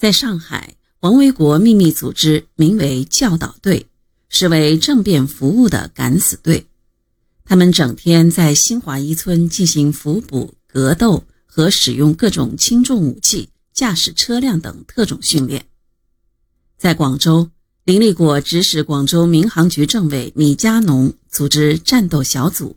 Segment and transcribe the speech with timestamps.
[0.00, 3.86] 在上海，王维国秘密组织名为教导队，
[4.30, 6.68] 是为政变服务的敢死队。
[7.44, 15.66] 他们整天在新华一村进行伏捕、格斗和使用各种轻重武器、驾驶车辆等特种训练。
[16.78, 17.50] 在广州，
[17.84, 22.74] 林立果指使广州民航局政委米加农组织战斗小组，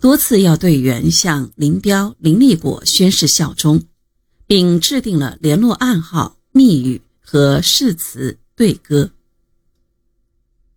[0.00, 3.82] 多次要队员向林彪、林立果宣誓效忠，
[4.46, 6.38] 并制定了联络暗号。
[6.56, 9.10] 密语和誓词对歌。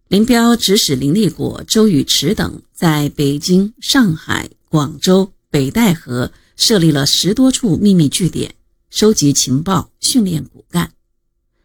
[0.08, 8.56] 林彪指使林立果、周宇驰等在北京、上海、广州、北戴河设立了十多处秘密据点，
[8.90, 10.92] 收集情报、训练骨干，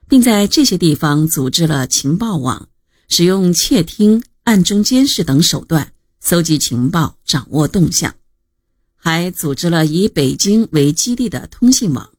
[0.06, 2.69] 并在这些地方组织了情报网，
[3.08, 8.14] 使用窃听、暗中监视等手段搜集情报、掌握动向，
[8.94, 12.11] 还组织了以北京为基地的通信网。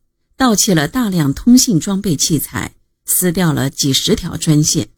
[0.44, 2.76] 盗窃了大量通信装备器材，
[3.06, 4.90] 撕掉了几十条专线。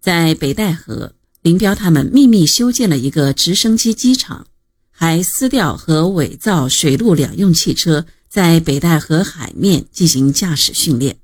[0.00, 4.46] 在北戴河，林彪他们秘密修建了一个直升机机场，
[4.90, 11.18] 还撕掉和伪造水陆两用汽车，在北戴河海面进行驾驶训练。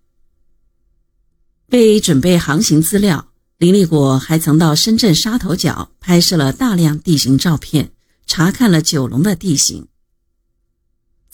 [1.68, 7.92] 为准备航行资料，林立果还曾到深圳沙头角拍摄了大量地形照片，
[8.26, 9.88] 查看了九龙的地形。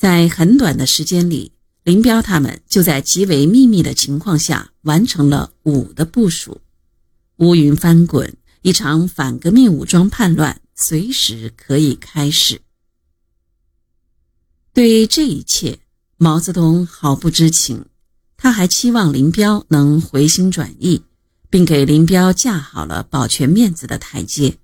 [0.02, 1.52] 在很短的时间里，
[1.84, 6.60] 林彪他们就在极为秘密的情况下完成了武的部署。
[7.36, 12.60] 乌云翻滚，一场反革命武装叛乱随时可以开始。
[14.74, 15.78] 对于这一切，
[16.16, 17.84] 毛泽东毫不知情。
[18.36, 21.00] 他还期望林彪能回心转意，
[21.48, 24.58] 并给林彪架好了保全面子的台阶。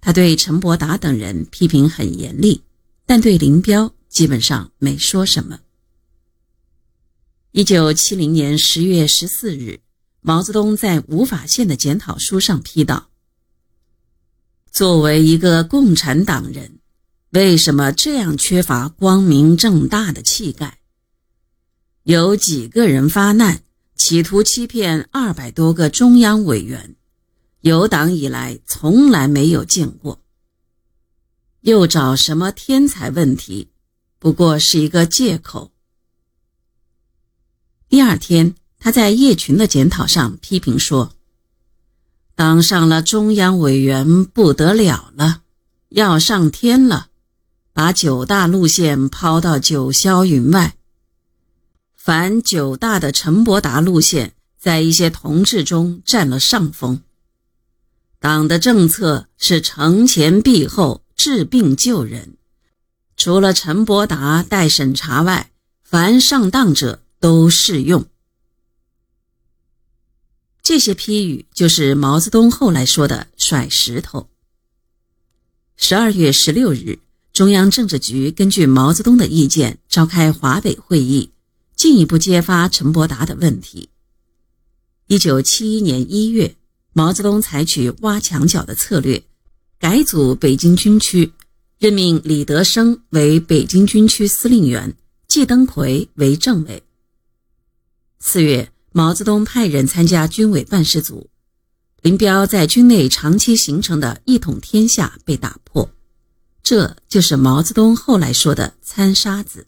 [0.00, 2.62] 他对陈伯达等人批评很严厉，
[3.04, 3.92] 但对林彪。
[4.14, 5.58] 基本上没说什么。
[7.50, 9.80] 一九七零年十月十四日，
[10.20, 13.10] 毛泽东在吴法宪的检讨书上批道
[14.70, 16.78] ：“作为一个共产党人，
[17.30, 20.78] 为什么这样缺乏光明正大的气概？
[22.04, 23.64] 有几个人发难，
[23.96, 26.94] 企图欺骗二百多个中央委员，
[27.62, 30.20] 有党以来从来没有见过。
[31.62, 33.70] 又找什么天才问题？”
[34.24, 35.70] 不过是一个借口。
[37.90, 41.12] 第二天，他在叶群的检讨上批评说
[42.34, 45.42] ：“当上了中央委员不得了了，
[45.90, 47.08] 要上天了，
[47.74, 50.74] 把九大路线抛到九霄云外。
[51.94, 57.02] 凡九大的陈伯达路线，在一些同志中占了上风。
[58.18, 62.38] 党的政策是惩前毖后，治病救人。”
[63.16, 65.50] 除了陈伯达待审查外，
[65.82, 68.06] 凡上当者都适用。
[70.62, 74.28] 这些批语就是毛泽东后来说的“甩石头”。
[75.76, 76.98] 十二月十六日，
[77.32, 81.30] 中央政治局根据毛泽东的意见召开华北会议，
[81.76, 83.90] 进一步揭发陈伯达的问题。
[85.06, 86.56] 一九七一年一月，
[86.92, 89.22] 毛泽东采取挖墙脚的策略，
[89.78, 91.32] 改组北京军区。
[91.84, 94.96] 任命李德生为北京军区司令员，
[95.28, 96.82] 季登奎为政委。
[98.18, 101.28] 四月，毛泽东派人参加军委办事组，
[102.00, 105.90] 林彪在军内长期形成的一统天下被打破，
[106.62, 109.66] 这就是毛泽东后来说的“参沙子”。